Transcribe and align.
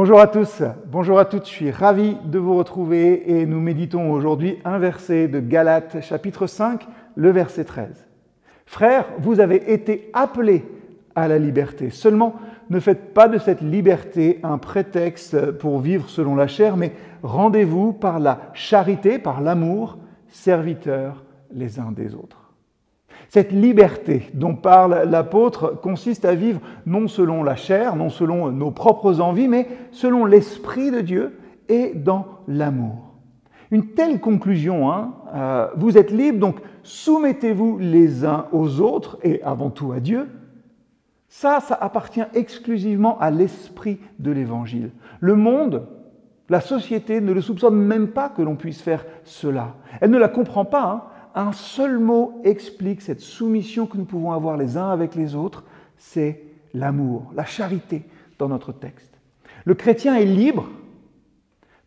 Bonjour 0.00 0.20
à 0.20 0.28
tous, 0.28 0.62
bonjour 0.86 1.18
à 1.18 1.24
toutes, 1.24 1.46
je 1.46 1.50
suis 1.50 1.70
ravi 1.72 2.16
de 2.24 2.38
vous 2.38 2.56
retrouver 2.56 3.32
et 3.32 3.46
nous 3.46 3.58
méditons 3.58 4.12
aujourd'hui 4.12 4.60
un 4.64 4.78
verset 4.78 5.26
de 5.26 5.40
Galates 5.40 6.00
chapitre 6.02 6.46
5, 6.46 6.86
le 7.16 7.32
verset 7.32 7.64
13. 7.64 8.06
Frères, 8.64 9.06
vous 9.18 9.40
avez 9.40 9.72
été 9.72 10.08
appelés 10.12 10.64
à 11.16 11.26
la 11.26 11.40
liberté. 11.40 11.90
Seulement, 11.90 12.36
ne 12.70 12.78
faites 12.78 13.12
pas 13.12 13.26
de 13.26 13.38
cette 13.38 13.60
liberté 13.60 14.38
un 14.44 14.58
prétexte 14.58 15.50
pour 15.50 15.80
vivre 15.80 16.08
selon 16.08 16.36
la 16.36 16.46
chair, 16.46 16.76
mais 16.76 16.92
rendez-vous 17.24 17.92
par 17.92 18.20
la 18.20 18.52
charité, 18.52 19.18
par 19.18 19.40
l'amour, 19.40 19.98
serviteurs 20.28 21.24
les 21.50 21.80
uns 21.80 21.90
des 21.90 22.14
autres. 22.14 22.47
Cette 23.28 23.52
liberté 23.52 24.30
dont 24.32 24.54
parle 24.54 25.02
l'apôtre 25.08 25.78
consiste 25.82 26.24
à 26.24 26.34
vivre 26.34 26.60
non 26.86 27.08
selon 27.08 27.42
la 27.42 27.56
chair, 27.56 27.94
non 27.94 28.08
selon 28.08 28.50
nos 28.50 28.70
propres 28.70 29.20
envies, 29.20 29.48
mais 29.48 29.68
selon 29.90 30.24
l'Esprit 30.24 30.90
de 30.90 31.00
Dieu 31.00 31.38
et 31.68 31.92
dans 31.94 32.26
l'amour. 32.48 33.14
Une 33.70 33.88
telle 33.88 34.20
conclusion, 34.20 34.90
hein, 34.90 35.14
euh, 35.34 35.68
vous 35.76 35.98
êtes 35.98 36.10
libre, 36.10 36.38
donc 36.38 36.56
soumettez-vous 36.82 37.76
les 37.78 38.24
uns 38.24 38.46
aux 38.52 38.80
autres 38.80 39.18
et 39.22 39.42
avant 39.42 39.68
tout 39.68 39.92
à 39.92 40.00
Dieu. 40.00 40.26
Ça, 41.28 41.60
ça 41.60 41.74
appartient 41.78 42.24
exclusivement 42.34 43.18
à 43.20 43.30
l'esprit 43.30 44.00
de 44.18 44.30
l'Évangile. 44.30 44.90
Le 45.20 45.36
monde, 45.36 45.86
la 46.48 46.62
société 46.62 47.20
ne 47.20 47.32
le 47.32 47.42
soupçonne 47.42 47.76
même 47.76 48.08
pas 48.08 48.30
que 48.30 48.40
l'on 48.40 48.56
puisse 48.56 48.80
faire 48.80 49.04
cela. 49.24 49.74
Elle 50.00 50.10
ne 50.10 50.18
la 50.18 50.28
comprend 50.28 50.64
pas. 50.64 50.84
Hein 50.84 51.02
un 51.34 51.52
seul 51.52 51.98
mot 51.98 52.40
explique 52.44 53.02
cette 53.02 53.20
soumission 53.20 53.86
que 53.86 53.96
nous 53.96 54.04
pouvons 54.04 54.32
avoir 54.32 54.56
les 54.56 54.76
uns 54.76 54.90
avec 54.90 55.14
les 55.14 55.34
autres, 55.34 55.64
c'est 55.96 56.42
l'amour, 56.74 57.32
la 57.34 57.44
charité 57.44 58.04
dans 58.38 58.48
notre 58.48 58.72
texte. 58.72 59.18
Le 59.64 59.74
chrétien 59.74 60.16
est 60.16 60.24
libre 60.24 60.68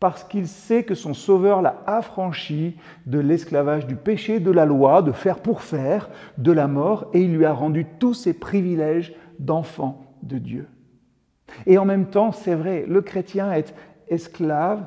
parce 0.00 0.22
qu'il 0.22 0.46
sait 0.46 0.84
que 0.84 0.94
son 0.94 1.12
Sauveur 1.12 1.60
l'a 1.60 1.82
affranchi 1.86 2.76
de 3.06 3.18
l'esclavage 3.18 3.86
du 3.86 3.96
péché, 3.96 4.38
de 4.38 4.50
la 4.50 4.64
loi, 4.64 5.02
de 5.02 5.12
faire 5.12 5.40
pour 5.40 5.62
faire, 5.62 6.08
de 6.38 6.52
la 6.52 6.68
mort, 6.68 7.10
et 7.12 7.22
il 7.22 7.34
lui 7.34 7.44
a 7.44 7.52
rendu 7.52 7.84
tous 7.98 8.14
ses 8.14 8.32
privilèges 8.32 9.14
d'enfant 9.40 10.14
de 10.22 10.38
Dieu. 10.38 10.68
Et 11.66 11.78
en 11.78 11.84
même 11.84 12.06
temps, 12.06 12.30
c'est 12.30 12.54
vrai, 12.54 12.84
le 12.86 13.02
chrétien 13.02 13.52
est 13.52 13.74
esclave 14.08 14.86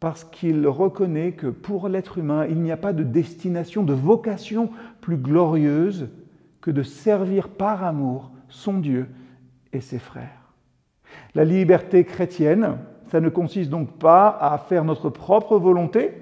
parce 0.00 0.24
qu'il 0.24 0.66
reconnaît 0.66 1.32
que 1.32 1.48
pour 1.48 1.88
l'être 1.88 2.18
humain, 2.18 2.46
il 2.46 2.60
n'y 2.60 2.70
a 2.70 2.76
pas 2.76 2.92
de 2.92 3.02
destination, 3.02 3.82
de 3.82 3.92
vocation 3.92 4.70
plus 5.00 5.16
glorieuse 5.16 6.08
que 6.60 6.70
de 6.70 6.82
servir 6.82 7.48
par 7.48 7.82
amour 7.84 8.30
son 8.48 8.78
Dieu 8.78 9.08
et 9.72 9.80
ses 9.80 9.98
frères. 9.98 10.52
La 11.34 11.44
liberté 11.44 12.04
chrétienne, 12.04 12.78
ça 13.10 13.20
ne 13.20 13.28
consiste 13.28 13.70
donc 13.70 13.98
pas 13.98 14.28
à 14.28 14.58
faire 14.58 14.84
notre 14.84 15.10
propre 15.10 15.58
volonté, 15.58 16.12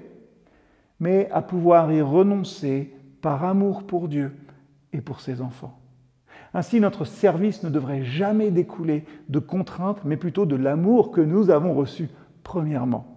mais 0.99 1.29
à 1.31 1.41
pouvoir 1.41 1.91
y 1.91 2.01
renoncer 2.01 2.93
par 3.21 3.43
amour 3.43 3.83
pour 3.83 4.07
Dieu 4.07 4.35
et 4.93 5.01
pour 5.01 5.19
ses 5.19 5.41
enfants. 5.41 5.79
Ainsi, 6.53 6.79
notre 6.79 7.05
service 7.05 7.63
ne 7.63 7.69
devrait 7.69 8.03
jamais 8.03 8.51
découler 8.51 9.05
de 9.29 9.39
contraintes, 9.39 10.03
mais 10.05 10.17
plutôt 10.17 10.45
de 10.45 10.55
l'amour 10.55 11.11
que 11.11 11.21
nous 11.21 11.49
avons 11.49 11.73
reçu 11.73 12.09
premièrement. 12.43 13.16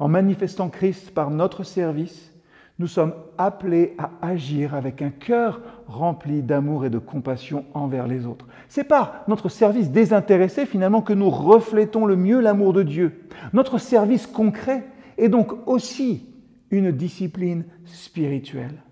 En 0.00 0.08
manifestant 0.08 0.70
Christ 0.70 1.10
par 1.10 1.30
notre 1.30 1.62
service, 1.62 2.32
nous 2.78 2.86
sommes 2.86 3.12
appelés 3.36 3.94
à 3.98 4.10
agir 4.22 4.74
avec 4.74 5.02
un 5.02 5.10
cœur 5.10 5.60
rempli 5.86 6.42
d'amour 6.42 6.86
et 6.86 6.90
de 6.90 6.98
compassion 6.98 7.66
envers 7.74 8.06
les 8.08 8.24
autres. 8.24 8.46
C'est 8.70 8.84
par 8.84 9.22
notre 9.28 9.50
service 9.50 9.90
désintéressé 9.90 10.64
finalement 10.64 11.02
que 11.02 11.12
nous 11.12 11.28
reflétons 11.28 12.06
le 12.06 12.16
mieux 12.16 12.40
l'amour 12.40 12.72
de 12.72 12.82
Dieu. 12.82 13.28
Notre 13.52 13.76
service 13.76 14.26
concret 14.26 14.86
est 15.18 15.28
donc 15.28 15.68
aussi 15.68 16.26
une 16.70 16.92
discipline 16.92 17.66
spirituelle. 17.84 18.82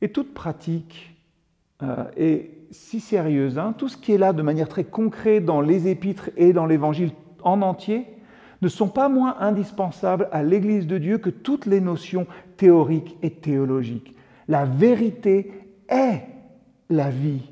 Et 0.00 0.12
toute 0.12 0.34
pratique 0.34 1.16
euh, 1.82 2.04
est 2.16 2.50
si 2.70 3.00
sérieuse, 3.00 3.58
hein, 3.58 3.74
tout 3.76 3.88
ce 3.88 3.96
qui 3.96 4.12
est 4.12 4.18
là 4.18 4.32
de 4.32 4.42
manière 4.42 4.68
très 4.68 4.84
concrète 4.84 5.44
dans 5.44 5.60
les 5.60 5.88
épîtres 5.88 6.30
et 6.36 6.52
dans 6.52 6.66
l'évangile 6.66 7.10
en 7.42 7.62
entier, 7.62 8.06
ne 8.62 8.68
sont 8.68 8.88
pas 8.88 9.08
moins 9.08 9.36
indispensables 9.40 10.28
à 10.32 10.42
l'Église 10.42 10.86
de 10.86 10.98
Dieu 10.98 11.18
que 11.18 11.30
toutes 11.30 11.66
les 11.66 11.80
notions 11.80 12.26
théoriques 12.56 13.16
et 13.22 13.30
théologiques. 13.30 14.14
La 14.48 14.64
vérité 14.64 15.52
est 15.88 16.22
la 16.88 17.10
vie. 17.10 17.50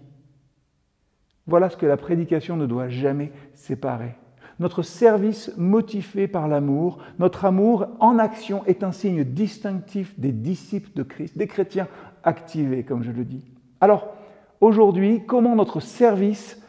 Voilà 1.47 1.69
ce 1.69 1.76
que 1.76 1.87
la 1.87 1.97
prédication 1.97 2.56
ne 2.56 2.66
doit 2.66 2.88
jamais 2.88 3.32
séparer. 3.54 4.14
Notre 4.60 4.82
service 4.82 5.53
motivé 5.56 6.28
par 6.28 6.47
l'amour, 6.47 6.98
notre 7.19 7.44
amour 7.44 7.88
en 7.98 8.19
action 8.19 8.64
est 8.66 8.84
un 8.84 8.93
signe 8.93 9.25
distinctif 9.25 10.19
des 10.19 10.32
disciples 10.32 10.91
de 10.94 11.03
Christ, 11.03 11.37
des 11.37 11.48
chrétiens 11.48 11.88
activés, 12.22 12.84
comme 12.84 13.03
je 13.03 13.10
le 13.10 13.25
dis. 13.25 13.44
Alors, 13.81 14.14
aujourd'hui, 14.60 15.25
comment 15.26 15.56
notre 15.56 15.81
service 15.81 16.62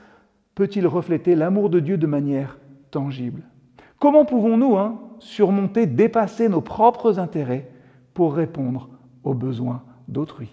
peut-il 0.55 0.87
refléter 0.87 1.35
l'amour 1.35 1.69
de 1.69 1.79
Dieu 1.79 1.97
de 1.97 2.07
manière 2.07 2.57
tangible? 2.89 3.43
Comment 3.99 4.25
pouvons-nous 4.25 4.77
hein, 4.77 4.99
surmonter, 5.19 5.85
dépasser 5.85 6.49
nos 6.49 6.61
propres 6.61 7.19
intérêts 7.19 7.69
pour 8.13 8.35
répondre 8.35 8.89
aux 9.23 9.33
besoins 9.33 9.83
d'autrui? 10.07 10.49